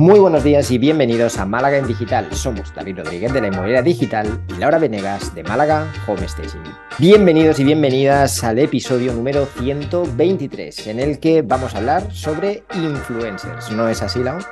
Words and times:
Muy 0.00 0.18
buenos 0.18 0.42
días 0.42 0.70
y 0.70 0.78
bienvenidos 0.78 1.36
a 1.36 1.44
Málaga 1.44 1.76
en 1.76 1.86
Digital. 1.86 2.32
Somos 2.32 2.74
David 2.74 3.00
Rodríguez 3.00 3.34
de 3.34 3.42
la 3.42 3.48
Inmobiliaria 3.48 3.82
Digital 3.82 4.42
y 4.48 4.54
Laura 4.54 4.78
Venegas 4.78 5.34
de 5.34 5.42
Málaga 5.42 5.92
Home 6.08 6.26
Staging. 6.26 6.64
Bienvenidos 6.98 7.60
y 7.60 7.64
bienvenidas 7.64 8.42
al 8.42 8.60
episodio 8.60 9.12
número 9.12 9.44
123, 9.44 10.86
en 10.86 11.00
el 11.00 11.20
que 11.20 11.42
vamos 11.42 11.74
a 11.74 11.78
hablar 11.80 12.10
sobre 12.12 12.62
influencers. 12.74 13.70
¿No 13.72 13.90
es 13.90 14.00
así, 14.00 14.24
Laura? 14.24 14.42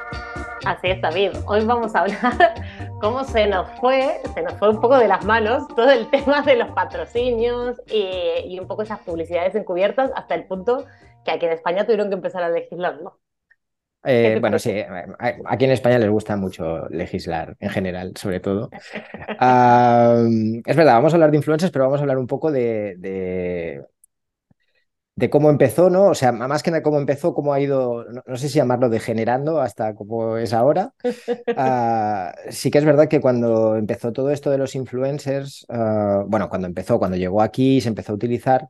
Así 0.67 0.89
es, 0.89 1.01
David. 1.01 1.31
Hoy 1.47 1.65
vamos 1.65 1.95
a 1.95 2.01
hablar 2.01 2.55
cómo 3.01 3.25
se 3.25 3.47
nos 3.47 3.71
fue, 3.81 4.21
se 4.35 4.43
nos 4.43 4.53
fue 4.59 4.69
un 4.69 4.83
poco 4.83 4.99
de 4.99 5.09
las 5.09 5.25
manos 5.25 5.67
todo 5.69 5.91
el 5.91 6.11
tema 6.11 6.43
de 6.43 6.57
los 6.57 6.69
patrocinios 6.73 7.81
y, 7.87 8.59
un 8.61 8.67
poco 8.67 8.83
esas 8.83 8.99
publicidades 8.99 9.55
encubiertas 9.55 10.11
hasta 10.15 10.35
el 10.35 10.45
punto 10.45 10.85
que 11.25 11.31
aquí 11.31 11.47
en 11.47 11.53
España 11.53 11.85
tuvieron 11.85 12.11
que 12.11 12.17
empezar 12.17 12.43
a 12.43 12.51
legislarlo. 12.51 13.19
Eh, 14.09 14.39
bueno, 14.41 14.59
sí, 14.59 14.73
aquí 15.47 15.65
en 15.67 15.71
España 15.71 15.99
les 15.99 16.11
gusta 16.11 16.37
mucho 16.37 16.89
legislar 16.89 17.57
en 17.61 17.71
general, 17.71 18.13
sobre 18.17 18.41
todo. 18.41 18.71
es 18.73 20.77
verdad, 20.77 20.95
vamos 20.95 21.13
a 21.13 21.17
hablar 21.17 21.31
de 21.31 21.37
influencers, 21.37 21.71
pero 21.71 21.85
vamos 21.85 22.01
a 22.01 22.03
hablar 22.03 22.19
un 22.19 22.27
poco 22.27 22.51
de, 22.51 22.97
de 25.19 25.31
cómo 25.31 25.51
empezó, 25.51 25.91
¿no? 25.91 26.07
O 26.07 26.15
sea, 26.15 26.31
más 26.31 26.63
que 26.63 26.81
cómo 26.81 26.99
empezó, 26.99 27.35
cómo 27.35 27.53
ha 27.53 27.59
ido, 27.59 28.05
no, 28.25 28.37
sé 28.37 28.49
si 28.49 28.55
llamarlo 28.55 28.89
degenerando 28.89 29.61
hasta 29.61 29.97
cómo 29.97 30.39
es 30.39 30.53
ahora. 30.53 30.95
Ah, 31.57 32.37
sí 32.51 32.71
que 32.71 32.79
es 32.79 32.85
verdad 32.85 33.09
que 33.09 33.21
cuando 33.21 33.75
empezó 33.75 34.13
todo 34.13 34.31
esto 34.31 34.51
de 34.51 34.59
los 34.59 34.77
influencers, 34.77 35.67
ah, 35.71 36.23
bueno, 36.29 36.49
cuando 36.49 36.69
empezó, 36.69 37.01
cuando 37.01 37.17
llegó 37.17 37.43
aquí, 37.43 37.81
se 37.81 37.89
empezó 37.89 38.13
a 38.13 38.15
utilizar, 38.15 38.69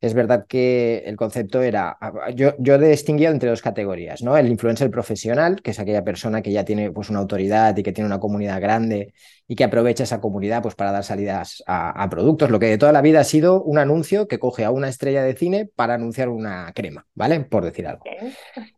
es 0.00 0.14
verdad 0.14 0.46
que 0.48 1.02
el 1.04 1.16
concepto 1.16 1.60
era, 1.60 1.96
ah, 2.00 2.30
yo, 2.34 2.54
yo 2.58 2.78
distinguía 2.78 3.28
entre 3.28 3.50
dos 3.50 3.60
categorías, 3.60 4.22
¿no? 4.22 4.36
El 4.36 4.48
influencer 4.48 4.90
profesional, 4.90 5.60
que 5.60 5.72
es 5.72 5.78
aquella 5.78 6.02
persona 6.02 6.40
que 6.40 6.52
ya 6.52 6.64
tiene 6.64 6.90
pues, 6.90 7.10
una 7.10 7.18
autoridad 7.18 7.76
y 7.76 7.82
que 7.82 7.92
tiene 7.92 8.06
una 8.06 8.18
comunidad 8.18 8.60
grande 8.62 9.12
y 9.46 9.56
que 9.56 9.64
aprovecha 9.64 10.04
esa 10.04 10.20
comunidad 10.20 10.62
pues, 10.62 10.74
para 10.74 10.90
dar 10.90 11.04
salidas 11.04 11.62
a, 11.66 12.08
productos. 12.08 12.50
Lo 12.50 12.58
que 12.58 12.66
de 12.66 12.78
toda 12.78 12.92
la 12.92 13.02
vida 13.02 13.20
ha 13.20 13.24
sido 13.24 13.62
un 13.62 13.78
anuncio 13.78 14.26
que 14.26 14.38
coge 14.38 14.64
a 14.64 14.70
una 14.70 14.88
estrella 14.88 15.22
de 15.22 15.34
cine 15.34 15.68
para 15.74 15.94
anunciar 15.94 16.30
una 16.30 16.72
crema, 16.74 17.06
¿vale? 17.14 17.40
Por 17.40 17.64
decir 17.64 17.86
algo. 17.86 18.04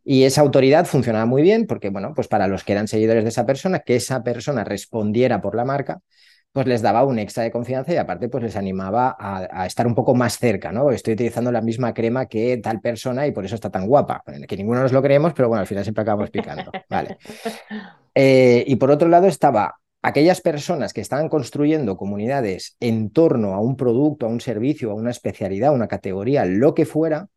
Y 0.04 0.24
esa 0.24 0.40
autoridad 0.40 0.86
funcionaba 0.86 1.26
muy 1.26 1.42
bien 1.42 1.66
porque, 1.68 1.90
bueno, 1.90 2.14
pues 2.16 2.26
para 2.26 2.48
los 2.48 2.64
que 2.64 2.72
eran 2.72 2.88
seguidores 2.88 3.22
de 3.22 3.30
esa 3.30 3.46
persona, 3.46 3.78
que 3.80 3.94
esa 3.94 4.24
persona 4.24 4.64
respondiera 4.64 5.40
por 5.40 5.54
la 5.54 5.64
marca, 5.64 6.00
pues 6.52 6.66
les 6.66 6.82
daba 6.82 7.04
un 7.04 7.18
extra 7.18 7.42
de 7.42 7.50
confianza 7.50 7.92
y 7.92 7.96
aparte 7.96 8.28
pues 8.28 8.44
les 8.44 8.56
animaba 8.56 9.16
a, 9.18 9.66
estar 9.66 9.86
un 9.86 9.94
poco 9.94 10.14
más 10.14 10.38
cerca, 10.38 10.70
¿no? 10.70 10.90
Estoy 10.90 11.14
utilizando 11.14 11.50
la 11.50 11.62
misma 11.62 11.94
crema 11.94 12.26
que 12.26 12.58
tal 12.58 12.80
persona 12.80 13.26
y 13.26 13.32
por 13.32 13.44
eso 13.44 13.54
está 13.54 13.70
tan 13.70 13.86
guapa. 13.86 14.22
Que 14.46 14.56
ninguno 14.56 14.82
nos 14.82 14.92
lo 14.92 15.02
creemos, 15.02 15.32
pero 15.32 15.48
bueno, 15.48 15.62
al 15.62 15.66
final 15.66 15.82
siempre 15.82 16.02
acabamos 16.02 16.30
picando. 16.30 16.70
Vale. 16.88 17.18
Eh, 18.14 18.64
y 18.66 18.76
por 18.76 18.90
otro 18.90 19.08
lado 19.08 19.26
estaba 19.26 19.76
aquellas 20.02 20.42
personas 20.42 20.92
que 20.92 21.00
estaban 21.00 21.30
construyendo 21.30 21.96
comunidades 21.96 22.76
en 22.78 23.08
torno 23.08 23.54
a 23.54 23.60
un 23.60 23.74
producto, 23.74 24.26
a 24.26 24.28
un 24.28 24.42
servicio, 24.42 24.90
a 24.90 24.94
una 24.94 25.10
especialidad, 25.10 25.70
a 25.70 25.72
una 25.72 25.88
categoría, 25.88 26.44
lo 26.44 26.74
que 26.74 26.84
fuera, 26.84 27.28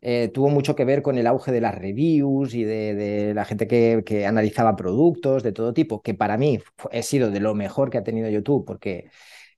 eh, 0.00 0.30
tuvo 0.32 0.48
mucho 0.48 0.76
que 0.76 0.84
ver 0.84 1.02
con 1.02 1.18
el 1.18 1.26
auge 1.26 1.52
de 1.52 1.60
las 1.60 1.74
reviews 1.74 2.54
y 2.54 2.64
de, 2.64 3.32
la 3.34 3.44
gente 3.44 3.66
que, 3.66 4.26
analizaba 4.26 4.76
productos 4.76 5.42
de 5.42 5.52
todo 5.52 5.72
tipo, 5.74 6.02
que 6.02 6.14
para 6.14 6.36
mí 6.38 6.60
ha 6.92 7.02
sido 7.02 7.30
de 7.30 7.40
lo 7.40 7.54
mejor 7.54 7.90
que 7.90 7.98
ha 7.98 8.04
tenido 8.04 8.28
YouTube, 8.28 8.64
porque 8.64 9.10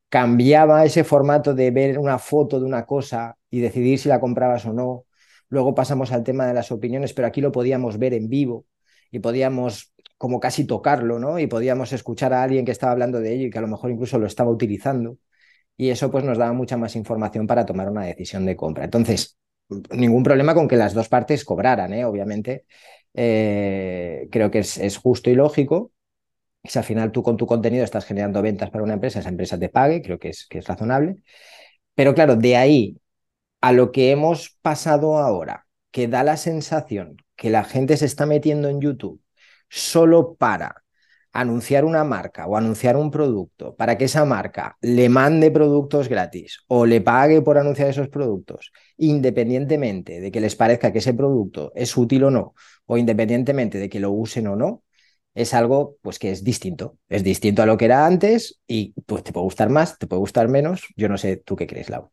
cambiaba 0.08 0.84
ese 0.84 1.05
formato 1.05 1.55
de 1.55 1.70
ver 1.70 1.98
una 1.98 2.18
foto 2.18 2.61
de 2.61 2.66
una 2.66 2.86
cosa 2.86 3.36
y 3.50 3.61
decidir 3.61 3.98
si 3.98 4.08
la 4.08 4.20
comprabas 4.20 4.66
o 4.66 4.72
no. 4.72 5.06
Luego 5.48 5.74
pasamos 5.74 6.12
al 6.12 6.24
tema 6.24 6.46
de 6.46 6.55
las 6.55 6.72
opiniones, 6.72 7.12
pero 7.12 7.28
aquí 7.28 7.41
lo 7.41 7.52
podíamos 7.52 7.98
ver 7.98 8.14
en 8.14 8.28
vivo 8.28 8.66
y 9.11 9.20
podíamos 9.20 9.92
como 10.18 10.40
casi 10.40 10.67
tocarlo, 10.67 11.18
¿no? 11.18 11.39
Y 11.39 11.46
podíamos 11.46 11.92
escuchar 11.92 12.33
a 12.34 12.42
alguien 12.42 12.64
que 12.64 12.72
estaba 12.72 12.92
hablando 12.92 13.20
de 13.20 13.34
ello 13.34 13.46
y 13.46 13.51
que 13.51 13.58
a 13.58 13.62
lo 13.62 13.68
mejor 13.68 13.90
incluso 13.90 14.18
lo 14.18 14.27
estaba 14.27 14.51
utilizando. 14.51 15.18
Y 15.77 15.90
eso 15.90 16.11
pues 16.11 16.24
nos 16.24 16.39
daba 16.39 16.52
mucha 16.52 16.77
más 16.77 16.96
información 16.96 17.46
para 17.46 17.67
tomar 17.67 17.89
una 17.90 18.05
decisión 18.05 18.46
de 18.46 18.57
compra. 18.57 18.84
Entonces, 18.84 19.39
ningún 19.91 20.23
problema 20.23 20.55
con 20.55 20.69
que 20.69 20.77
las 20.77 20.95
dos 20.95 21.08
partes 21.08 21.45
cobraran, 21.45 21.92
¿eh? 21.92 22.05
obviamente. 22.05 22.64
Eh, 23.14 24.29
creo 24.31 24.51
que 24.51 24.61
es, 24.61 24.97
justo 24.98 25.31
y 25.31 25.35
lógico. 25.35 25.92
Si 26.64 26.79
al 26.79 26.85
final 26.85 27.13
tú 27.13 27.23
con 27.23 27.36
tu 27.36 27.47
contenido 27.47 27.85
estás 27.85 28.05
generando 28.05 28.42
ventas 28.42 28.70
para 28.70 28.85
una 28.85 28.95
empresa, 28.95 29.20
esa 29.20 29.31
empresa 29.31 29.58
te 29.58 29.69
pague, 29.69 30.03
creo 30.03 30.19
que 30.19 30.31
es, 30.31 30.47
que 30.47 30.58
es 30.58 30.67
razonable. 30.67 31.23
Pero 31.95 32.14
claro, 32.14 32.36
de 32.36 32.57
ahí 32.57 32.98
a 33.61 33.73
lo 33.73 33.92
que 33.92 34.11
hemos 34.11 34.58
pasado 34.63 35.19
ahora, 35.19 35.67
que 35.91 36.08
da 36.08 36.25
la 36.25 36.37
sensación 36.37 37.17
que 37.37 37.51
la 37.51 37.64
gente 37.64 37.97
se 37.97 38.07
está 38.07 38.27
metiendo 38.27 38.69
en 38.69 38.81
YouTube 38.81 39.20
solo 39.69 40.35
para 40.35 40.80
anunciar 41.33 41.85
una 41.85 42.05
marca 42.05 42.46
o 42.46 42.57
anunciar 42.57 42.96
un 42.96 43.11
producto 43.11 43.77
para 43.77 43.96
que 43.96 44.07
esa 44.07 44.24
marca 44.24 44.77
le 44.80 45.08
mande 45.08 45.51
productos 45.51 46.08
gratis 46.08 46.64
o 46.68 46.86
le 46.86 47.01
pague 47.01 47.42
por 47.42 47.58
anunciar 47.58 47.89
esos 47.89 48.08
productos, 48.08 48.73
independientemente 48.96 50.20
de 50.20 50.30
que 50.30 50.40
les 50.40 50.57
parezca 50.57 50.92
que 50.92 50.98
ese 50.98 51.14
producto 51.14 51.73
es 51.74 51.96
útil 51.96 52.24
o 52.24 52.30
no, 52.30 52.55
o 52.86 52.96
independientemente 52.96 53.79
de 53.79 53.89
que 53.89 54.01
lo 54.01 54.11
usen 54.11 54.48
o 54.48 54.57
no, 54.57 54.83
es 55.35 55.55
algo 55.55 55.96
pues 56.02 56.19
que 56.19 56.30
es 56.33 56.42
distinto, 56.42 56.98
es 57.08 57.23
distinto 57.23 57.63
a 57.63 57.67
lo 57.67 57.77
que 57.77 57.85
era 57.85 58.07
antes 58.07 58.61
y 58.67 58.92
pues 59.07 59.23
te 59.23 59.33
puede 59.33 59.45
gustar 59.45 59.70
más, 59.70 59.98
te 59.98 60.07
puede 60.07 60.20
gustar 60.20 60.48
menos, 60.48 60.86
yo 60.96 61.08
no 61.08 61.17
sé 61.17 61.36
tú 61.36 61.55
qué 61.57 61.67
crees, 61.67 61.89
Lau. 61.90 62.11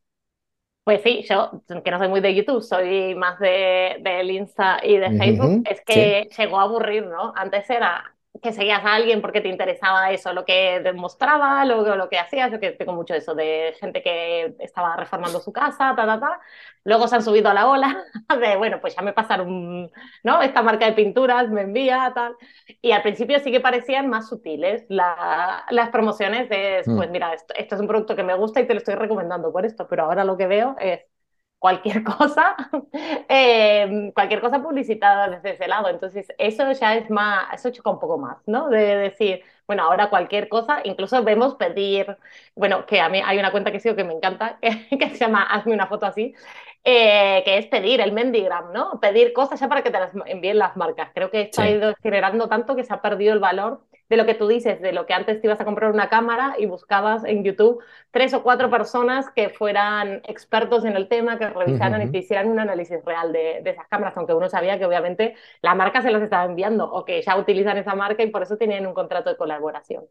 Pues 0.83 1.01
sí, 1.01 1.25
yo 1.27 1.63
que 1.83 1.91
no 1.91 1.97
soy 1.97 2.07
muy 2.07 2.21
de 2.21 2.33
YouTube, 2.33 2.61
soy 2.61 3.13
más 3.13 3.37
de, 3.39 3.97
del 4.01 4.31
Insta 4.31 4.79
y 4.81 4.95
de 4.95 5.17
Facebook, 5.17 5.63
es 5.69 5.81
que 5.81 6.29
llegó 6.37 6.59
a 6.59 6.63
aburrir, 6.63 7.07
¿no? 7.07 7.33
Antes 7.35 7.69
era 7.69 8.16
que 8.41 8.53
seguías 8.53 8.83
a 8.85 8.95
alguien 8.95 9.21
porque 9.21 9.41
te 9.41 9.49
interesaba 9.49 10.11
eso, 10.11 10.33
lo 10.33 10.45
que 10.45 10.79
demostraba, 10.81 11.63
lo, 11.65 11.95
lo 11.95 12.09
que 12.09 12.19
hacías. 12.19 12.51
Yo 12.51 12.59
que 12.59 12.71
tengo 12.71 12.93
mucho 12.93 13.13
eso 13.13 13.35
de 13.35 13.75
gente 13.79 14.01
que 14.01 14.55
estaba 14.59 14.95
reformando 14.95 15.39
su 15.39 15.51
casa, 15.51 15.93
ta, 15.95 16.05
ta, 16.05 16.19
ta. 16.19 16.39
Luego 16.83 17.07
se 17.07 17.15
han 17.15 17.23
subido 17.23 17.49
a 17.49 17.53
la 17.53 17.67
ola 17.67 18.03
de, 18.39 18.55
bueno, 18.57 18.79
pues 18.81 18.95
ya 18.95 19.01
me 19.01 19.13
pasaron, 19.13 19.91
¿no? 20.23 20.41
Esta 20.41 20.61
marca 20.61 20.85
de 20.85 20.93
pinturas 20.93 21.49
me 21.49 21.61
envía, 21.61 22.11
tal. 22.13 22.35
Y 22.81 22.91
al 22.91 23.01
principio 23.01 23.39
sí 23.39 23.51
que 23.51 23.59
parecían 23.59 24.09
más 24.09 24.29
sutiles 24.29 24.85
la, 24.89 25.65
las 25.69 25.89
promociones 25.89 26.49
de, 26.49 26.83
mm. 26.85 26.95
pues 26.97 27.09
mira, 27.09 27.33
esto, 27.33 27.53
esto 27.55 27.75
es 27.75 27.81
un 27.81 27.87
producto 27.87 28.15
que 28.15 28.23
me 28.23 28.35
gusta 28.35 28.61
y 28.61 28.67
te 28.67 28.73
lo 28.73 28.79
estoy 28.79 28.95
recomendando 28.95 29.51
por 29.51 29.65
esto, 29.65 29.87
pero 29.87 30.03
ahora 30.03 30.23
lo 30.23 30.37
que 30.37 30.47
veo 30.47 30.75
es 30.79 31.01
cualquier 31.59 32.03
cosa, 32.03 32.55
eh, 33.29 34.11
cualquier 34.13 34.41
cosa 34.41 34.61
publicitada 34.61 35.29
desde 35.29 35.51
ese 35.51 35.67
lado. 35.67 35.89
Entonces, 35.89 36.27
eso 36.37 36.71
ya 36.71 36.95
es 36.95 37.09
más, 37.09 37.53
eso 37.53 37.71
choca 37.71 37.89
un 37.89 37.99
poco 37.99 38.17
más, 38.17 38.37
¿no? 38.45 38.69
De 38.69 38.97
decir, 38.97 39.43
bueno, 39.65 39.83
ahora 39.83 40.09
cualquier 40.09 40.49
cosa, 40.49 40.81
incluso 40.83 41.23
vemos 41.23 41.55
pedir, 41.55 42.17
bueno, 42.55 42.85
que 42.85 43.01
a 43.01 43.09
mí 43.09 43.21
hay 43.23 43.37
una 43.39 43.51
cuenta 43.51 43.71
que 43.71 43.79
sigo 43.79 43.95
que 43.95 44.03
me 44.03 44.13
encanta, 44.13 44.59
que, 44.61 45.09
se 45.09 45.17
llama 45.17 45.43
Hazme 45.43 45.73
una 45.73 45.87
foto 45.87 46.05
así, 46.05 46.33
eh, 46.83 47.41
que 47.43 47.57
es 47.57 47.67
pedir 47.67 48.01
el 48.01 48.13
Mendigram, 48.13 48.71
¿no? 48.71 48.99
Pedir 48.99 49.33
cosas 49.33 49.59
ya 49.59 49.67
para 49.67 49.83
que 49.83 49.91
te 49.91 49.99
las 49.99 50.11
envíen 50.25 50.57
las 50.57 50.77
marcas. 50.77 51.09
Creo 51.13 51.31
que 51.31 51.41
esto 51.41 51.61
ha 51.61 51.69
ido 51.69 51.95
generando 52.01 52.47
tanto 52.47 52.75
que 52.75 52.83
se 52.83 52.93
ha 52.93 53.01
perdido 53.01 53.33
el 53.33 53.39
valor 53.39 53.81
de 54.09 54.17
lo 54.17 54.25
que 54.25 54.35
tú 54.35 54.47
dices, 54.47 54.81
de 54.81 54.93
lo 54.93 55.05
que 55.05 55.13
antes 55.13 55.41
te 55.41 55.47
ibas 55.47 55.59
a 55.59 55.65
comprar 55.65 55.91
una 55.91 56.09
cámara 56.09 56.55
y 56.57 56.65
buscabas 56.65 57.23
en 57.25 57.43
YouTube 57.43 57.83
tres 58.11 58.33
o 58.33 58.43
cuatro 58.43 58.69
personas 58.69 59.25
que 59.35 59.49
fueran 59.49 60.21
expertos 60.27 60.85
en 60.85 60.95
el 60.95 61.07
tema, 61.07 61.37
que 61.37 61.49
revisaran 61.49 62.01
y 62.01 62.11
te 62.11 62.19
hicieran 62.19 62.47
un 62.49 62.59
análisis 62.59 63.03
real 63.05 63.31
de, 63.31 63.61
de, 63.63 63.69
esas 63.71 63.87
cámaras, 63.87 64.15
aunque 64.17 64.33
uno 64.33 64.49
sabía 64.49 64.79
que 64.79 64.85
obviamente 64.85 65.35
la 65.61 65.75
marca 65.75 66.01
se 66.01 66.11
las 66.11 66.21
estaba 66.21 66.45
enviando 66.45 66.89
o 66.91 67.05
que 67.05 67.21
ya 67.21 67.37
utilizan 67.37 67.77
esa 67.77 67.95
marca 67.95 68.23
y 68.23 68.29
por 68.29 68.43
eso 68.43 68.57
tenían 68.57 68.85
un 68.85 68.93
contrato 68.93 69.29
de 69.29 69.37
colaboración. 69.37 70.05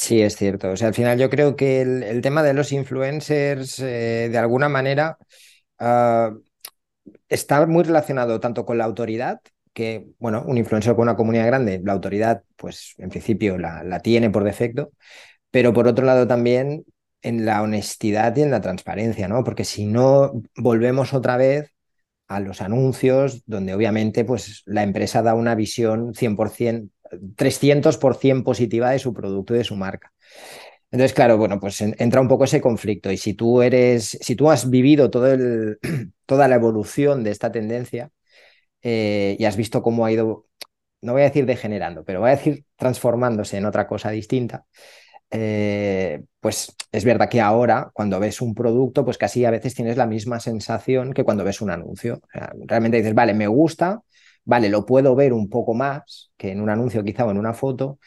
Sí, 0.00 0.22
es 0.22 0.34
cierto. 0.36 0.70
O 0.70 0.76
sea, 0.76 0.88
al 0.88 0.94
final 0.94 1.18
yo 1.18 1.28
creo 1.28 1.56
que 1.56 1.82
el, 1.82 2.22
tema 2.22 2.42
de 2.42 2.54
los 2.54 2.72
influencers, 2.72 3.78
eh, 3.80 4.30
de 4.30 4.38
alguna 4.38 4.70
manera, 4.70 5.18
uh, 5.78 6.40
está 7.28 7.66
muy 7.66 7.84
relacionado 7.84 8.40
tanto 8.40 8.64
con 8.64 8.78
la 8.78 8.84
autoridad, 8.84 9.40
que, 9.72 10.06
bueno, 10.18 10.44
un 10.46 10.58
influencer 10.58 10.94
con 10.94 11.02
una 11.02 11.16
comunidad 11.16 11.46
grande, 11.46 11.80
la 11.84 11.92
autoridad, 11.92 12.42
pues 12.56 12.94
en 12.98 13.10
principio 13.10 13.58
la, 13.58 13.82
la 13.84 14.00
tiene 14.00 14.30
por 14.30 14.44
defecto, 14.44 14.92
pero 15.50 15.72
por 15.72 15.88
otro 15.88 16.06
lado 16.06 16.26
también 16.26 16.84
en 17.22 17.44
la 17.46 17.62
honestidad 17.62 18.36
y 18.36 18.42
en 18.42 18.50
la 18.50 18.60
transparencia, 18.60 19.28
¿no? 19.28 19.44
Porque 19.44 19.64
si 19.64 19.86
no, 19.86 20.32
volvemos 20.56 21.14
otra 21.14 21.36
vez 21.36 21.72
a 22.28 22.40
los 22.40 22.62
anuncios, 22.62 23.42
donde 23.46 23.74
obviamente 23.74 24.24
pues, 24.24 24.62
la 24.66 24.82
empresa 24.84 25.22
da 25.22 25.34
una 25.34 25.54
visión 25.54 26.14
100%, 26.14 26.88
300% 27.36 28.44
positiva 28.44 28.90
de 28.90 29.00
su 29.00 29.12
producto 29.12 29.54
y 29.54 29.58
de 29.58 29.64
su 29.64 29.76
marca. 29.76 30.12
Entonces, 30.92 31.14
claro, 31.14 31.38
bueno, 31.38 31.60
pues 31.60 31.80
entra 31.80 32.20
un 32.20 32.28
poco 32.28 32.44
ese 32.44 32.60
conflicto. 32.60 33.10
Y 33.12 33.16
si 33.16 33.34
tú 33.34 33.62
eres, 33.62 34.18
si 34.20 34.34
tú 34.34 34.50
has 34.50 34.70
vivido 34.70 35.10
todo 35.10 35.32
el, 35.32 35.78
toda 36.26 36.48
la 36.48 36.56
evolución 36.56 37.22
de 37.24 37.30
esta 37.30 37.52
tendencia, 37.52 38.10
eh, 38.82 39.36
y 39.38 39.44
has 39.44 39.56
visto 39.56 39.82
cómo 39.82 40.04
ha 40.04 40.12
ido, 40.12 40.46
no 41.02 41.12
voy 41.12 41.22
a 41.22 41.26
decir 41.26 41.46
degenerando, 41.46 42.04
pero 42.04 42.20
voy 42.20 42.30
a 42.30 42.36
decir 42.36 42.64
transformándose 42.76 43.56
en 43.56 43.66
otra 43.66 43.86
cosa 43.86 44.10
distinta, 44.10 44.64
eh, 45.30 46.22
pues 46.40 46.74
es 46.92 47.04
verdad 47.04 47.28
que 47.28 47.40
ahora 47.40 47.90
cuando 47.92 48.18
ves 48.20 48.40
un 48.40 48.54
producto, 48.54 49.04
pues 49.04 49.18
casi 49.18 49.44
a 49.44 49.50
veces 49.50 49.74
tienes 49.74 49.96
la 49.96 50.06
misma 50.06 50.40
sensación 50.40 51.12
que 51.12 51.24
cuando 51.24 51.44
ves 51.44 51.60
un 51.60 51.70
anuncio. 51.70 52.20
realmente 52.66 52.98
dices, 52.98 53.14
vale, 53.14 53.34
me 53.34 53.46
gusta 53.46 54.02
vale, 54.44 54.68
lo 54.68 54.86
puedo 54.86 55.14
ver 55.14 55.32
un 55.32 55.48
poco 55.48 55.74
más 55.74 56.32
que 56.36 56.50
en 56.52 56.60
un 56.60 56.70
anuncio 56.70 57.04
quizá 57.04 57.24
o 57.26 57.30
en 57.30 57.38
una 57.38 57.54
foto, 57.54 57.98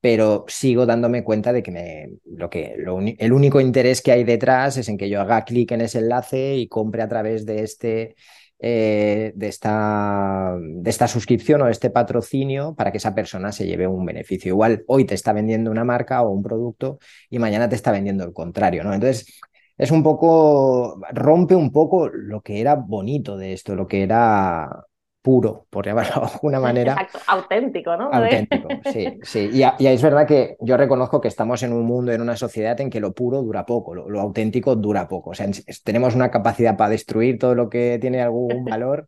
pero 0.00 0.44
sigo 0.48 0.86
dándome 0.86 1.24
cuenta 1.24 1.52
de 1.52 1.62
que, 1.62 1.70
me, 1.72 2.10
lo 2.24 2.50
que 2.50 2.76
el 3.18 3.32
único 3.32 3.60
interés 3.60 4.00
que 4.02 4.12
hay 4.12 4.24
detrás 4.24 4.76
es 4.76 4.88
en 4.88 4.96
que 4.96 5.08
yo 5.08 5.20
haga 5.20 5.44
clic 5.44 5.72
en 5.72 5.80
ese 5.82 5.98
enlace 5.98 6.56
y 6.56 6.68
compre 6.68 7.02
a 7.02 7.08
través 7.08 7.46
de 7.46 7.62
este 7.62 8.16
eh, 8.60 9.32
de, 9.36 9.48
esta, 9.48 10.56
de 10.60 10.90
esta 10.90 11.06
suscripción 11.08 11.62
o 11.62 11.66
de 11.66 11.72
este 11.72 11.90
patrocinio 11.90 12.74
para 12.74 12.90
que 12.90 12.98
esa 12.98 13.14
persona 13.14 13.52
se 13.52 13.66
lleve 13.66 13.86
un 13.86 14.04
beneficio. 14.04 14.50
Igual 14.50 14.84
hoy 14.88 15.04
te 15.04 15.14
está 15.14 15.32
vendiendo 15.32 15.70
una 15.70 15.84
marca 15.84 16.22
o 16.22 16.30
un 16.30 16.42
producto 16.42 16.98
y 17.30 17.38
mañana 17.38 17.68
te 17.68 17.76
está 17.76 17.92
vendiendo 17.92 18.24
el 18.24 18.32
contrario, 18.32 18.84
¿no? 18.84 18.92
Entonces, 18.92 19.40
es 19.76 19.90
un 19.92 20.02
poco, 20.02 21.00
rompe 21.12 21.54
un 21.54 21.70
poco 21.70 22.08
lo 22.08 22.40
que 22.40 22.60
era 22.60 22.74
bonito 22.74 23.36
de 23.36 23.52
esto, 23.52 23.76
lo 23.76 23.86
que 23.86 24.02
era 24.02 24.87
puro, 25.28 25.66
por 25.68 25.84
llamarlo 25.84 26.22
de 26.22 26.32
alguna 26.32 26.58
manera. 26.58 26.92
Exacto, 26.92 27.18
auténtico, 27.26 27.94
¿no? 27.98 28.10
Auténtico, 28.10 28.68
sí, 28.90 29.18
sí. 29.22 29.50
Y, 29.52 29.86
es 29.86 30.00
verdad 30.00 30.26
que 30.26 30.56
yo 30.58 30.78
reconozco 30.78 31.20
que 31.20 31.28
estamos 31.28 31.62
en 31.62 31.74
un 31.74 31.84
mundo, 31.84 32.12
en 32.12 32.22
una 32.22 32.34
sociedad 32.34 32.80
en 32.80 32.88
que 32.88 32.98
lo 32.98 33.12
puro 33.12 33.42
dura 33.42 33.66
poco, 33.66 33.94
lo, 33.94 34.20
auténtico 34.22 34.74
dura 34.74 35.06
poco. 35.06 35.30
O 35.30 35.34
sea, 35.34 35.46
tenemos 35.84 36.14
una 36.14 36.30
capacidad 36.30 36.78
para 36.78 36.88
destruir 36.88 37.38
todo 37.38 37.54
lo 37.54 37.68
que 37.68 37.98
tiene 38.00 38.22
algún 38.22 38.64
valor, 38.64 39.06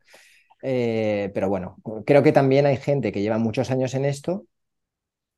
eh, 0.60 1.30
pero 1.32 1.48
bueno, 1.48 1.78
creo 2.04 2.22
que 2.22 2.32
también 2.32 2.66
hay 2.66 2.76
gente 2.76 3.12
que 3.12 3.22
lleva 3.22 3.38
muchos 3.38 3.70
años 3.70 3.94
en 3.94 4.04
esto 4.04 4.44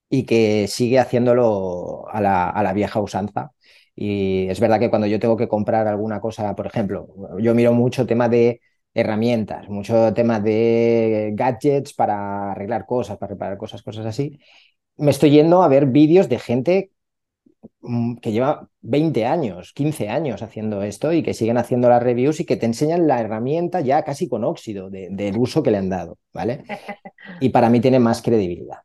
y 0.09 0.27
que 0.27 0.67
sigue 0.67 0.99
haciéndolo 0.99 2.09
a 2.11 2.21
la, 2.21 2.51
a 2.51 2.61
la 2.65 2.73
vieja 2.73 3.01
usanza. 3.01 3.53
Y 3.95 4.49
es 4.49 4.59
verdad 4.59 4.81
que 4.81 4.91
cuando 4.91 5.07
yo 5.07 5.21
tengo 5.21 5.37
que 5.37 5.47
comprar 5.47 5.87
alguna 5.87 6.21
cosa, 6.21 6.57
por 6.57 6.67
ejemplo, 6.67 7.07
yo 7.39 7.55
miro 7.55 7.73
mucho 7.73 8.05
tema 8.05 8.29
de 8.29 8.61
herramientas, 8.95 9.69
mucho 9.69 10.13
tema 10.15 10.41
de 10.41 11.33
gadgets 11.35 11.95
para 11.95 12.53
arreglar 12.53 12.87
cosas, 12.87 13.19
para 13.19 13.33
reparar 13.33 13.59
cosas, 13.59 13.83
cosas 13.83 14.07
así. 14.07 14.39
Me 14.97 15.11
estoy 15.11 15.31
yendo 15.31 15.63
a 15.63 15.69
ver 15.69 15.87
vídeos 15.87 16.29
de 16.29 16.39
gente 16.39 16.91
mm, 17.81 18.17
que 18.17 18.33
lleva 18.33 18.69
20 18.83 19.25
años, 19.27 19.73
15 19.73 20.09
años 20.09 20.43
haciendo 20.43 20.83
esto 20.83 21.13
y 21.13 21.23
que 21.23 21.35
siguen 21.35 21.59
haciendo 21.59 21.89
las 21.89 22.03
reviews 22.03 22.41
y 22.41 22.47
que 22.47 22.57
te 22.57 22.67
enseñan 22.67 23.07
la 23.07 23.21
herramienta 23.21 23.81
ya 23.81 24.03
casi 24.05 24.29
con 24.29 24.45
óxido 24.45 24.91
del 24.91 25.39
uso 25.39 25.63
que 25.63 25.71
le 25.71 25.79
han 25.79 25.89
dado, 25.89 26.19
¿vale? 26.33 26.65
Y 27.41 27.51
para 27.51 27.71
mí 27.71 27.81
tiene 27.81 28.01
más 28.01 28.21
credibilidad. 28.21 28.79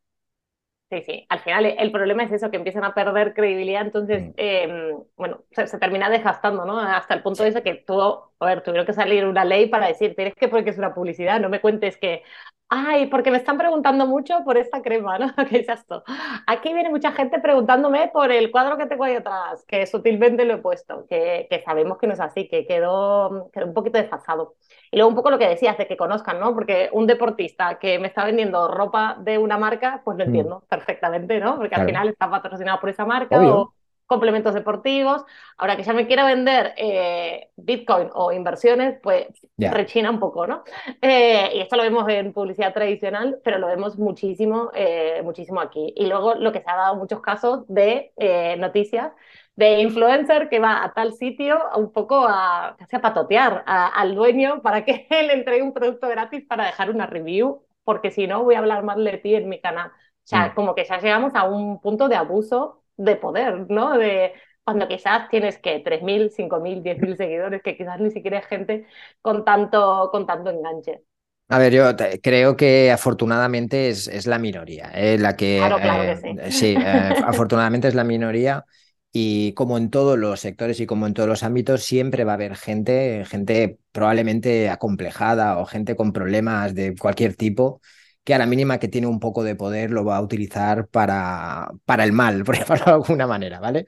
Sí, 0.89 1.01
sí, 1.01 1.25
al 1.27 1.39
final 1.39 1.65
el 1.65 1.91
problema 1.91 2.23
es 2.23 2.31
eso, 2.31 2.49
que 2.49 2.55
empiezan 2.55 2.85
a 2.85 2.93
perder 2.93 3.33
credibilidad, 3.33 3.81
entonces, 3.81 4.23
mm. 4.23 4.33
em, 4.37 4.97
bueno, 5.17 5.43
se, 5.51 5.65
termina 5.79 6.09
desgastando, 6.09 6.63
¿no? 6.65 6.79
Hasta 6.79 7.13
el 7.13 7.23
punto 7.23 7.43
de 7.43 7.49
eso 7.49 7.61
que 7.61 7.73
todo, 7.73 8.26
a 8.39 8.45
ver, 8.45 8.61
tuvieron 8.61 8.85
que 8.85 8.93
salir 8.93 9.25
una 9.25 9.45
ley 9.45 9.67
para 9.67 9.87
decir, 9.87 10.15
tienes 10.15 10.35
que 10.35 10.47
porque 10.47 10.69
es 10.69 10.77
una 10.77 10.93
publicidad, 10.93 11.39
no 11.39 11.49
me 11.49 11.61
cuentes 11.61 11.97
que, 11.97 12.23
ay, 12.69 13.07
porque 13.07 13.31
me 13.31 13.37
están 13.37 13.57
preguntando 13.57 14.05
mucho 14.05 14.43
por 14.43 14.57
esta 14.57 14.81
crema, 14.81 15.17
¿no? 15.17 15.33
¿Qué 15.49 15.59
es 15.59 15.69
esto? 15.69 16.03
Aquí 16.45 16.73
viene 16.73 16.89
mucha 16.89 17.11
gente 17.11 17.39
preguntándome 17.39 18.09
por 18.13 18.31
el 18.31 18.51
cuadro 18.51 18.77
que 18.77 18.85
tengo 18.85 19.05
ahí 19.05 19.15
atrás, 19.15 19.65
que 19.67 19.85
sutilmente 19.87 20.45
lo 20.45 20.55
he 20.55 20.57
puesto, 20.57 21.05
que, 21.09 21.47
que 21.49 21.63
sabemos 21.63 21.97
que 21.97 22.07
no 22.07 22.13
es 22.13 22.19
así, 22.19 22.47
que 22.47 22.67
quedó, 22.67 23.49
quedó 23.51 23.65
un 23.65 23.73
poquito 23.73 23.97
desfasado. 23.97 24.55
Y 24.91 24.97
luego 24.97 25.09
un 25.09 25.15
poco 25.15 25.31
lo 25.31 25.39
que 25.39 25.47
decías 25.47 25.77
de 25.77 25.87
que 25.87 25.97
conozcan, 25.97 26.39
¿no? 26.39 26.53
Porque 26.53 26.89
un 26.93 27.07
deportista 27.07 27.79
que 27.79 27.99
me 27.99 28.07
está 28.07 28.23
vendiendo 28.25 28.67
ropa 28.67 29.17
de 29.19 29.37
una 29.37 29.57
marca, 29.57 30.01
pues 30.05 30.17
lo 30.17 30.25
mm. 30.25 30.27
entiendo 30.27 30.63
perfectamente, 30.69 31.39
¿no? 31.39 31.57
Porque 31.57 31.75
al 31.75 31.85
final 31.85 32.09
está 32.09 32.29
patrocinado 32.29 32.79
por 32.79 32.89
esa 32.89 33.05
marca 33.05 33.39
o 33.39 33.73
complementos 34.07 34.53
deportivos. 34.53 35.23
Ahora 35.57 35.75
que 35.75 35.83
ya 35.83 35.93
me 35.93 36.07
quiera 36.07 36.25
vender 36.25 36.73
eh, 36.77 37.49
Bitcoin 37.57 38.09
o 38.13 38.31
inversiones, 38.31 38.99
pues 39.03 39.27
rechina 39.57 40.09
un 40.09 40.19
poco, 40.19 40.47
¿no? 40.47 40.63
Eh, 41.01 41.51
y 41.53 41.59
esto 41.59 41.75
lo 41.75 41.83
vemos 41.83 42.07
en 42.09 42.33
publicidad 42.33 42.73
tradicional, 42.73 43.39
pero 43.43 43.59
lo 43.59 43.67
vemos 43.67 43.97
muchísimo, 43.97 44.71
eh, 44.73 45.21
muchísimo 45.23 45.59
aquí. 45.59 45.93
Y 45.95 46.07
luego 46.07 46.35
lo 46.35 46.51
que 46.51 46.61
se 46.61 46.69
ha 46.69 46.75
dado 46.75 46.95
muchos 46.95 47.21
casos 47.21 47.65
de 47.67 48.11
noticias 48.57 49.11
de 49.55 49.81
influencer 49.81 50.49
que 50.49 50.59
va 50.59 50.83
a 50.83 50.93
tal 50.93 51.13
sitio 51.13 51.59
un 51.75 51.91
poco 51.91 52.27
a, 52.27 52.75
casi 52.77 52.95
a 52.95 53.01
patotear 53.01 53.63
al 53.65 54.13
dueño 54.13 54.61
para 54.61 54.85
que 54.85 55.07
él 55.09 55.31
entregue 55.31 55.63
un 55.63 55.73
producto 55.73 56.07
gratis 56.07 56.45
para 56.47 56.65
dejar 56.65 56.91
una 56.91 57.07
review, 57.07 57.63
porque 57.83 58.11
si 58.11 58.27
no 58.27 58.43
voy 58.43 58.55
a 58.55 58.59
hablar 58.59 58.83
mal 58.83 59.03
de 59.03 59.17
ti 59.17 59.35
en 59.35 59.49
mi 59.49 59.59
canal. 59.59 59.89
O 59.89 60.29
sea, 60.29 60.49
mm. 60.49 60.55
como 60.55 60.75
que 60.75 60.85
ya 60.85 60.99
llegamos 60.99 61.33
a 61.35 61.45
un 61.45 61.81
punto 61.81 62.07
de 62.07 62.15
abuso 62.15 62.83
de 62.97 63.15
poder, 63.15 63.69
¿no? 63.69 63.97
De 63.97 64.33
cuando 64.63 64.87
quizás 64.87 65.29
tienes 65.29 65.57
que 65.59 65.79
3.000, 65.79 66.29
5.000, 66.29 66.83
10.000 66.83 67.15
seguidores, 67.15 67.61
que 67.61 67.77
quizás 67.77 67.99
ni 67.99 68.11
siquiera 68.11 68.39
es 68.39 68.47
gente 68.47 68.85
con 69.21 69.45
tanto, 69.45 70.09
con 70.11 70.27
tanto 70.27 70.49
enganche. 70.49 71.03
A 71.49 71.59
ver, 71.59 71.71
yo 71.71 71.85
creo 72.21 72.57
que 72.57 72.91
afortunadamente 72.91 73.87
es, 73.87 74.09
es 74.09 74.27
la 74.27 74.37
minoría, 74.37 74.91
¿eh? 74.93 75.17
la 75.17 75.37
que, 75.37 75.57
claro, 75.59 75.77
claro 75.77 76.21
que 76.21 76.51
sí. 76.51 76.57
sí 76.59 76.75
eh, 76.77 77.13
afortunadamente 77.23 77.87
es 77.87 77.95
la 77.95 78.03
minoría 78.03 78.65
y 79.13 79.53
como 79.53 79.77
en 79.77 79.89
todos 79.89 80.17
los 80.19 80.41
sectores 80.41 80.79
y 80.81 80.85
como 80.85 81.07
en 81.07 81.13
todos 81.13 81.29
los 81.29 81.43
ámbitos, 81.43 81.83
siempre 81.83 82.23
va 82.25 82.33
a 82.33 82.35
haber 82.35 82.55
gente, 82.57 83.23
gente 83.25 83.79
probablemente 83.93 84.69
acomplejada 84.69 85.57
o 85.59 85.65
gente 85.65 85.95
con 85.95 86.11
problemas 86.11 86.75
de 86.75 86.95
cualquier 86.95 87.35
tipo, 87.35 87.81
que 88.27 88.33
a 88.33 88.37
la 88.37 88.45
mínima 88.45 88.77
que 88.77 88.89
tiene 88.89 89.07
un 89.07 89.21
poco 89.21 89.41
de 89.41 89.55
poder 89.55 89.89
lo 89.89 90.03
va 90.03 90.17
a 90.17 90.21
utilizar 90.21 90.89
para, 90.89 91.71
para 91.85 92.03
el 92.03 92.11
mal, 92.11 92.43
por 92.43 92.55
ejemplo, 92.55 92.83
de 92.85 92.91
alguna 92.91 93.25
manera, 93.25 93.61
¿vale? 93.61 93.85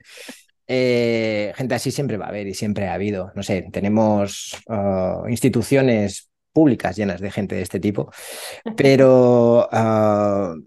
Eh, 0.66 1.52
gente 1.54 1.74
así 1.74 1.90
siempre 1.90 2.16
va 2.16 2.24
a 2.24 2.28
haber 2.30 2.46
y 2.46 2.54
siempre 2.54 2.88
ha 2.88 2.94
habido. 2.94 3.32
No 3.34 3.42
sé, 3.42 3.68
tenemos 3.70 4.56
uh, 4.66 5.28
instituciones 5.28 6.30
públicas 6.52 6.96
llenas 6.96 7.20
de 7.20 7.30
gente 7.30 7.54
de 7.54 7.60
este 7.60 7.80
tipo, 7.80 8.10
pero 8.78 9.68
uh, 9.70 10.58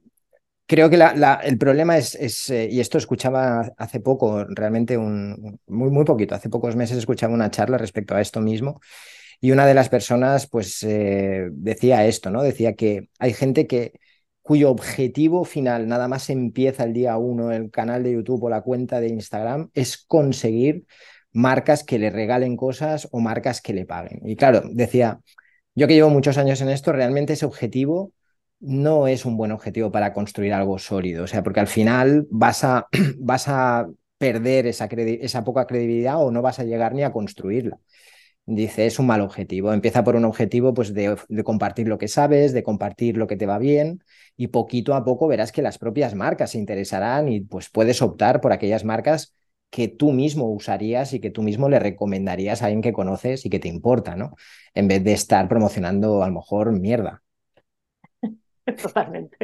creo 0.67 0.89
que 0.91 0.99
el 1.43 1.57
problema 1.57 1.97
es, 1.97 2.49
eh, 2.51 2.69
y 2.71 2.79
esto 2.79 2.99
escuchaba 2.99 3.71
hace 3.75 3.99
poco, 4.01 4.45
realmente 4.49 4.99
un, 4.99 5.59
muy, 5.65 5.89
muy 5.89 6.05
poquito, 6.05 6.35
hace 6.35 6.49
pocos 6.49 6.75
meses 6.75 6.97
escuchaba 6.99 7.33
una 7.33 7.49
charla 7.49 7.79
respecto 7.79 8.13
a 8.13 8.21
esto 8.21 8.39
mismo 8.39 8.79
y 9.43 9.51
una 9.51 9.65
de 9.65 9.73
las 9.73 9.89
personas 9.89 10.47
pues 10.47 10.83
eh, 10.83 11.49
decía 11.51 12.05
esto, 12.05 12.31
¿no? 12.31 12.43
Decía 12.43 12.75
que 12.75 13.09
hay 13.19 13.33
gente 13.33 13.67
que 13.67 13.99
cuyo 14.41 14.71
objetivo 14.71 15.43
final 15.43 15.85
nada 15.85 16.07
más 16.07 16.29
empieza 16.29 16.85
el 16.85 16.93
día 16.93 17.17
uno 17.17 17.51
el 17.51 17.69
canal 17.69 18.03
de 18.03 18.13
YouTube 18.13 18.45
o 18.45 18.49
la 18.49 18.61
cuenta 18.61 19.01
de 19.01 19.09
Instagram 19.09 19.69
es 19.73 19.97
conseguir 19.97 20.85
marcas 21.33 21.83
que 21.83 21.99
le 21.99 22.09
regalen 22.09 22.55
cosas 22.55 23.09
o 23.11 23.19
marcas 23.19 23.59
que 23.59 23.73
le 23.73 23.85
paguen. 23.85 24.21
Y 24.25 24.37
claro, 24.37 24.61
decía, 24.71 25.19
yo 25.75 25.87
que 25.87 25.95
llevo 25.95 26.09
muchos 26.09 26.37
años 26.37 26.61
en 26.61 26.69
esto, 26.69 26.93
realmente 26.93 27.33
ese 27.33 27.45
objetivo 27.45 28.13
no 28.61 29.07
es 29.07 29.25
un 29.25 29.35
buen 29.35 29.51
objetivo 29.51 29.91
para 29.91 30.13
construir 30.13 30.53
algo 30.53 30.79
sólido, 30.79 31.25
o 31.25 31.27
sea, 31.27 31.43
porque 31.43 31.59
al 31.59 31.67
final 31.67 32.27
vas 32.29 32.63
a, 32.63 32.87
vas 33.19 33.49
a 33.49 33.89
perder 34.17 34.67
esa, 34.67 34.85
esa 34.85 35.43
poca 35.43 35.67
credibilidad 35.67 36.23
o 36.23 36.31
no 36.31 36.41
vas 36.41 36.59
a 36.59 36.63
llegar 36.63 36.93
ni 36.93 37.03
a 37.03 37.11
construirla. 37.11 37.77
Dice, 38.45 38.85
es 38.85 38.99
un 38.99 39.07
mal 39.07 39.21
objetivo. 39.21 39.71
Empieza 39.71 40.03
por 40.03 40.15
un 40.17 40.25
objetivo 40.25 40.73
pues, 40.73 40.93
de, 40.93 41.15
de, 41.29 41.43
compartir 41.43 41.87
lo 41.87 41.97
que 41.97 42.09
sabes, 42.09 42.51
de 42.51 42.61
compartir 42.61 43.15
lo 43.15 43.25
que 43.25 43.37
te 43.37 43.45
va 43.45 43.57
bien 43.57 44.03
y 44.35 44.47
poquito 44.47 44.95
a 44.95 45.05
poco 45.05 45.27
verás 45.27 45.53
que 45.53 45.61
las 45.61 45.77
propias 45.77 46.13
marcas 46.13 46.51
se 46.51 46.57
interesarán 46.57 47.29
y 47.29 47.39
pues 47.41 47.69
puedes 47.69 48.01
optar 48.01 48.41
por 48.41 48.51
aquellas 48.51 48.83
marcas 48.83 49.33
que 49.69 49.87
tú 49.87 50.11
mismo 50.11 50.51
usarías 50.51 51.13
y 51.13 51.19
que 51.19 51.31
tú 51.31 51.41
mismo 51.41 51.67
le 51.67 51.79
recomendarías 51.79 52.61
a 52.61 52.65
alguien 52.65 52.83
que 52.83 52.93
conoces 52.93 53.45
y 53.45 53.49
que 53.49 53.59
te 53.59 53.69
importa, 53.69 54.15
¿no? 54.15 54.35
En 54.75 54.87
vez 54.87 55.03
de 55.03 55.13
estar 55.13 55.47
promocionando 55.47 56.21
a 56.21 56.27
lo 56.27 56.35
mejor 56.35 56.71
mierda. 56.73 57.23
Totalmente. 58.81 59.35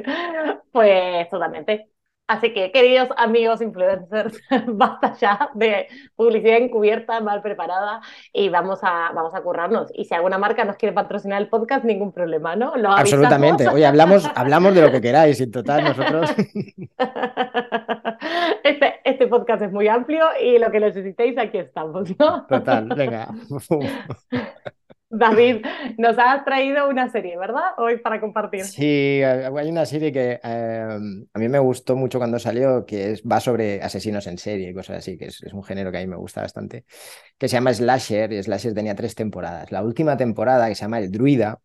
Pues 0.71 1.27
totalmente. 1.29 1.89
Así 2.29 2.53
que, 2.53 2.71
queridos 2.71 3.09
amigos 3.17 3.59
influencers, 3.59 4.39
basta 4.67 5.15
ya 5.19 5.49
de 5.55 5.87
publicidad 6.15 6.57
encubierta, 6.57 7.19
mal 7.21 7.41
preparada 7.41 8.01
y 8.31 8.49
vamos 8.49 8.81
a, 8.83 9.11
vamos 9.15 9.33
a 9.33 9.41
currarnos. 9.41 9.91
Y 9.95 10.05
si 10.05 10.13
alguna 10.13 10.37
marca 10.37 10.63
nos 10.63 10.75
quiere 10.75 10.93
patrocinar 10.93 11.41
el 11.41 11.47
podcast, 11.47 11.83
ningún 11.83 12.11
problema, 12.11 12.55
¿no? 12.55 12.71
Absolutamente. 12.95 13.67
Oye, 13.67 13.83
hablamos, 13.83 14.29
hablamos 14.35 14.75
de 14.75 14.81
lo 14.83 14.91
que 14.91 15.01
queráis 15.01 15.39
y 15.39 15.43
en 15.43 15.51
total 15.51 15.83
nosotros... 15.83 16.29
Este, 18.63 18.99
este 19.05 19.27
podcast 19.27 19.63
es 19.63 19.71
muy 19.71 19.87
amplio 19.87 20.25
y 20.39 20.59
lo 20.59 20.69
que 20.69 20.79
necesitéis, 20.79 21.37
aquí 21.37 21.57
estamos, 21.57 22.09
¿no? 22.19 22.45
Total, 22.47 22.87
venga. 22.95 23.29
David, 25.11 25.65
nos 25.97 26.17
has 26.19 26.45
traído 26.45 26.87
una 26.87 27.09
serie, 27.09 27.35
¿verdad? 27.35 27.71
Hoy 27.77 27.97
para 27.97 28.21
compartir. 28.21 28.63
Sí, 28.63 29.21
hay 29.23 29.69
una 29.69 29.85
serie 29.85 30.11
que 30.11 30.39
em, 30.43 31.25
a 31.33 31.39
mí 31.39 31.49
me 31.49 31.57
gustó 31.57 31.95
mucho 31.95 32.19
cuando 32.19 32.37
salió, 32.37 32.85
que 32.85 33.13
es, 33.13 33.23
va 33.23 33.39
sobre 33.39 33.81
asesinos 33.81 34.27
en 34.27 34.37
serie 34.37 34.69
y 34.69 34.73
cosas 34.73 34.97
así, 34.99 35.17
que 35.17 35.25
es, 35.25 35.41
un 35.51 35.63
género 35.63 35.91
que 35.91 35.97
a 35.97 36.01
mí 36.01 36.07
me 36.07 36.15
gusta 36.15 36.41
bastante, 36.41 36.85
que 37.37 37.47
se 37.47 37.53
llama 37.53 37.73
Slasher, 37.73 38.31
y 38.31 38.43
Slasher 38.43 38.75
tenía 38.75 38.93
tres 38.93 39.15
temporadas. 39.15 39.71
La 39.71 39.83
última 39.83 40.15
temporada, 40.15 40.69
que 40.69 40.75
se 40.75 40.81
llama 40.81 40.99
El 40.99 41.11
Druida, 41.11 41.59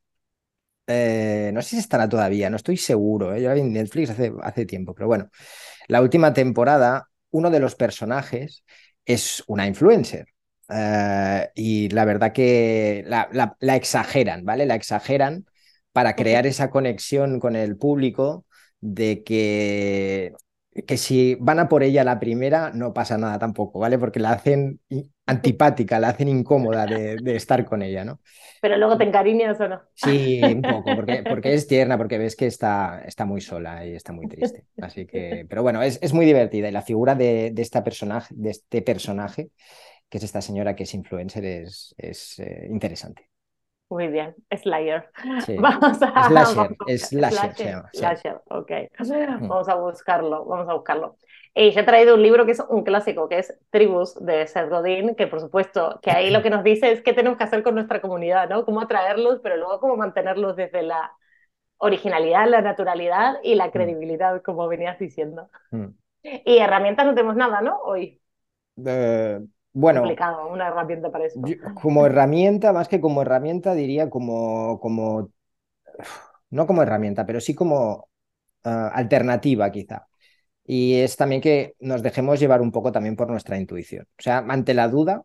eh, 0.87 1.51
no 1.53 1.61
sé 1.61 1.71
si 1.71 1.79
estará 1.79 2.09
todavía, 2.09 2.49
no 2.49 2.57
estoy 2.57 2.79
seguro, 2.79 3.35
¿eh? 3.35 3.43
yo 3.43 3.49
la 3.49 3.55
vi 3.55 3.61
en 3.61 3.73
Netflix 3.73 4.11
hace, 4.11 4.33
hace 4.43 4.67
tiempo, 4.67 4.95
pero 4.95 5.07
bueno, 5.07 5.31
la 5.89 6.01
última 6.01 6.33
temporada, 6.33 7.11
uno 7.31 7.51
de 7.51 7.61
los 7.61 7.75
personajes 7.75 8.65
es 9.05 9.45
una 9.47 9.67
influencer. 9.67 10.34
Eh, 10.69 11.51
y 11.55 11.89
la 11.91 12.05
verdad 12.05 12.33
que 12.33 13.05
la, 13.07 13.57
exageran, 13.75 14.45
¿vale? 14.45 14.67
La 14.67 14.75
exageran 14.75 15.47
para 15.93 16.17
crear 16.17 16.47
esa 16.47 16.71
conexión 16.71 17.39
con 17.39 17.57
el 17.57 17.77
público 17.77 18.47
de 18.81 19.23
que, 19.23 20.35
que 20.87 20.97
si 20.97 21.37
van 21.37 21.59
a 21.59 21.69
por 21.69 21.83
ella 21.83 22.05
la 22.05 22.19
primera, 22.19 22.71
no 22.73 22.93
pasa 22.93 23.19
nada 23.19 23.39
tampoco, 23.39 23.79
¿vale? 23.79 23.99
Porque 23.99 24.21
la 24.21 24.33
hacen 24.33 24.81
antipática, 25.27 25.99
la 25.99 26.09
hacen 26.09 26.29
incómoda 26.29 26.87
de, 26.87 27.37
estar 27.37 27.65
con 27.65 27.83
ella, 27.83 28.05
¿no? 28.05 28.21
Pero 28.61 28.77
luego 28.79 28.97
te 28.97 29.05
encariñas 29.05 29.61
o 29.61 29.69
no. 29.69 29.83
Sí, 29.95 30.41
un 30.43 30.63
poco, 30.63 30.95
porque, 30.97 31.23
porque 31.29 31.55
es 31.55 31.67
tierna, 31.67 31.99
porque 31.99 32.19
ves 32.19 32.35
que 32.37 32.47
está, 32.47 33.03
está 33.07 33.25
muy 33.25 33.41
sola 33.41 33.87
y 33.87 33.95
está 33.95 34.13
muy 34.13 34.27
triste. 34.27 34.65
Así 34.81 35.07
que, 35.07 35.47
pero 35.49 35.63
bueno, 35.63 35.83
es, 35.83 35.99
es 36.03 36.13
muy 36.13 36.25
divertida 36.25 36.69
y 36.69 36.73
la 36.73 36.83
figura 36.83 37.15
de, 37.15 37.51
de, 37.53 37.63
esta 37.63 37.85
personaje, 37.85 38.35
de 38.37 38.51
este 38.51 38.83
personaje, 38.83 39.51
que 40.15 40.19
es 40.19 40.23
esta 40.23 40.41
señora 40.41 40.77
que 40.77 40.85
es 40.85 40.95
influencer, 40.95 41.45
es, 41.45 41.93
es 41.99 42.39
eh, 42.39 42.69
interesante. 42.71 43.29
Muy 43.91 44.07
bien, 44.07 44.33
Slayer. 44.49 45.11
Vamos 45.59 46.01
a, 46.01 46.29
slasher, 46.29 46.77
slasher, 46.97 47.83
slasher, 47.93 48.41
ok. 48.49 48.71
Mm. 48.97 49.49
Vamos 49.49 49.69
a 49.69 49.75
buscarlo, 49.75 50.45
vamos 50.45 50.69
a 50.69 50.75
buscarlo. 50.75 51.17
Y 51.53 51.73
yo 51.73 51.81
he 51.81 51.83
traído 51.83 52.15
un 52.15 52.23
libro 52.23 52.47
que 52.47 52.53
es 52.53 52.61
un 52.61 52.85
clásico, 52.85 53.29
que 53.29 53.41
es 53.41 53.59
Tribus 53.71 54.15
de 54.25 54.47
Seth 54.47 54.71
Godin, 54.71 55.17
que 55.17 55.27
por 55.27 55.41
supuesto, 55.41 55.99
que 56.01 56.13
ahí 56.13 56.31
lo 56.31 56.45
que 56.45 56.51
nos 56.51 56.63
dice 56.63 56.93
es 56.93 57.03
qué 57.03 57.13
tenemos 57.13 57.37
que 57.37 57.43
hacer 57.43 57.65
con 57.65 57.75
nuestra 57.75 58.01
comunidad, 58.01 58.49
¿no? 58.49 58.65
Cómo 58.65 58.83
atraerlos, 58.83 59.41
pero 59.43 59.57
luego 59.57 59.81
cómo 59.81 59.97
mantenerlos 59.97 60.55
desde 60.55 60.85
la 60.85 61.11
originalidad, 61.79 62.49
la 62.49 62.63
naturalidad 62.63 63.35
y 63.43 63.57
la 63.57 63.67
mm. 63.67 63.71
credibilidad, 63.73 64.43
como 64.43 64.69
venías 64.69 64.97
diciendo. 64.97 65.51
Mm. 65.73 65.87
Y 66.23 66.59
herramientas 66.59 67.05
no 67.05 67.17
tenemos 67.17 67.35
nada, 67.35 67.61
¿no? 67.63 67.81
Hoy. 67.81 68.21
Eh, 68.87 69.41
bueno, 69.75 70.01
complicado, 70.01 70.49
una 70.49 70.69
herramienta 70.69 71.11
para 71.11 71.27
eso. 71.27 71.41
como 71.75 72.07
herramienta, 72.07 72.73
más 72.73 72.89
que 72.89 73.01
como 73.01 73.23
herramienta, 73.23 73.75
diría 73.75 74.09
como, 74.09 74.79
como 74.81 75.31
no 76.51 76.67
como 76.67 76.83
herramienta, 76.83 77.27
pero 77.27 77.41
sí 77.41 77.55
como 77.55 78.09
ah, 78.63 78.91
alternativa 78.95 79.71
quizá. 79.71 80.07
Y 80.65 80.95
es 81.01 81.17
también 81.17 81.43
que 81.43 81.75
nos 81.81 82.03
dejemos 82.03 82.41
llevar 82.41 82.63
un 82.63 82.71
poco 82.71 82.93
también 82.93 83.17
por 83.17 83.29
nuestra 83.29 83.59
intuición. 83.59 84.07
O 84.19 84.23
sea, 84.23 84.39
ante 84.49 84.75
la 84.75 84.89
duda, 84.89 85.25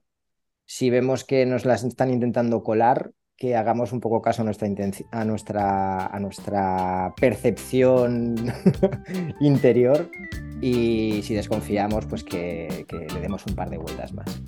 si 0.65 0.89
vemos 0.89 1.24
que 1.24 1.46
nos 1.46 1.65
las 1.65 1.84
están 1.84 2.12
intentando 2.12 2.63
colar, 2.63 3.12
que 3.39 3.55
hagamos 3.55 3.93
un 3.93 4.01
poco 4.01 4.22
caso 4.22 4.41
a 4.41 4.46
nuestra, 4.46 4.67
a 5.12 5.24
nuestra, 5.24 6.08
a 6.08 6.19
nuestra 6.19 7.13
percepción 7.19 8.36
interior 9.39 10.10
y 10.62 11.22
si 11.24 11.36
desconfiamos, 11.36 12.05
pues 12.05 12.25
que, 12.25 12.86
que 12.88 13.08
le 13.13 13.22
demos 13.22 13.46
un 13.48 13.55
par 13.55 13.69
de 13.69 13.77
vueltas 13.77 14.12
más. 14.13 14.41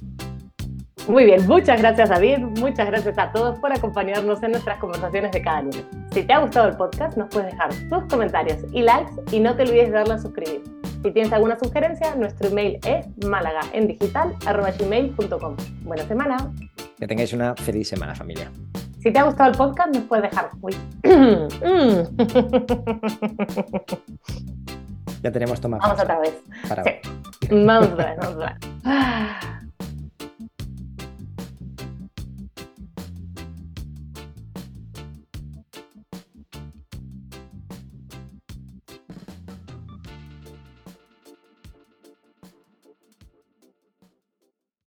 Muy 1.07 1.23
bien, 1.23 1.47
muchas 1.47 1.79
gracias 1.81 2.09
David, 2.09 2.39
muchas 2.59 2.85
gracias 2.87 3.17
a 3.17 3.31
todos 3.31 3.57
por 3.59 3.71
acompañarnos 3.71 4.43
en 4.43 4.51
nuestras 4.51 4.77
conversaciones 4.79 5.31
de 5.31 5.41
cada 5.41 5.61
lunes. 5.61 5.85
Si 6.11 6.23
te 6.23 6.33
ha 6.33 6.39
gustado 6.39 6.67
el 6.67 6.75
podcast, 6.75 7.15
nos 7.17 7.29
puedes 7.29 7.49
dejar 7.51 7.69
tus 7.89 8.03
comentarios 8.09 8.57
y 8.73 8.81
likes 8.81 9.13
y 9.31 9.39
no 9.39 9.55
te 9.55 9.63
olvides 9.63 9.87
de 9.87 9.93
darle 9.93 10.15
a 10.15 10.19
suscribir. 10.19 10.61
Si 11.01 11.09
tienes 11.11 11.31
alguna 11.33 11.57
sugerencia, 11.57 12.13
nuestro 12.15 12.49
email 12.49 12.77
es 12.85 13.07
málagaendigital.com. 13.25 15.55
Buena 15.83 16.03
semana. 16.03 16.53
Que 16.99 17.07
tengáis 17.07 17.33
una 17.33 17.55
feliz 17.55 17.87
semana, 17.87 18.13
familia. 18.13 18.51
Si 19.01 19.11
te 19.11 19.17
ha 19.17 19.23
gustado 19.23 19.49
el 19.51 19.57
podcast, 19.57 19.95
nos 19.95 20.03
puedes 20.03 20.29
dejar. 20.29 20.51
ya 25.23 25.31
tenemos 25.31 25.59
tomado. 25.59 25.81
Vamos 25.81 25.99
otra 25.99 26.19
vez. 26.19 26.39
Vamos 27.49 27.89
a 27.89 27.95
ver, 27.95 28.15
vamos 28.19 28.43
a 28.43 28.45
ver. 28.45 28.57